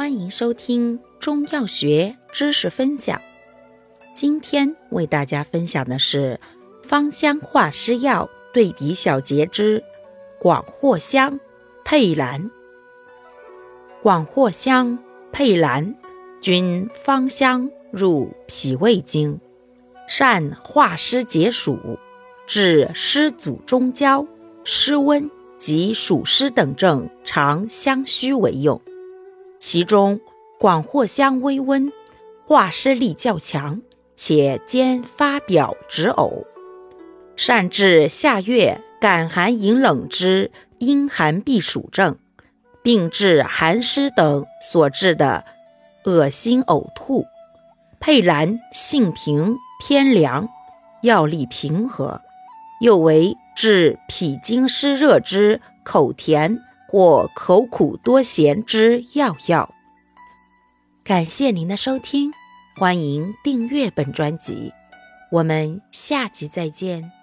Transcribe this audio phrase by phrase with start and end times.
[0.00, 3.20] 欢迎收听中药学知识分享。
[4.14, 6.40] 今天为大家分享的是
[6.82, 9.84] 芳香化湿药对比小节之
[10.38, 11.38] 广藿香、
[11.84, 12.50] 佩兰。
[14.02, 14.98] 广藿香、
[15.32, 15.94] 佩兰
[16.40, 19.38] 均芳香，入脾胃经，
[20.08, 21.78] 善化湿解暑，
[22.46, 24.26] 治湿阻中焦、
[24.64, 28.80] 湿温及暑湿等症，常相须为用。
[29.60, 30.18] 其中，
[30.58, 31.92] 广藿香微温，
[32.46, 33.82] 化湿力较强，
[34.16, 36.46] 且兼发表止呕，
[37.36, 42.16] 善治下月感寒引冷之阴寒避暑症，
[42.82, 45.44] 并治寒湿等所致的
[46.04, 47.26] 恶心呕吐。
[48.00, 50.48] 佩兰性平偏凉，
[51.02, 52.22] 药力平和，
[52.80, 56.62] 又为治脾经湿热之口甜。
[56.90, 59.72] 或口苦多咸之药药。
[61.04, 62.32] 感谢您的收听，
[62.76, 64.72] 欢迎订阅本专辑，
[65.30, 67.19] 我们下集再见。